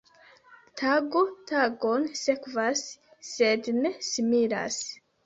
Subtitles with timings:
[0.79, 1.21] Tago
[1.51, 2.81] tagon sekvas,
[3.33, 4.81] sed ne similas.